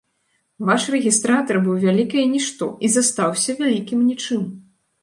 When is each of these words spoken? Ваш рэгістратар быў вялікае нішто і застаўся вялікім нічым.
Ваш 0.69 0.87
рэгістратар 0.95 1.61
быў 1.67 1.75
вялікае 1.85 2.25
нішто 2.35 2.71
і 2.89 2.93
застаўся 2.95 3.51
вялікім 3.63 3.99
нічым. 4.09 4.43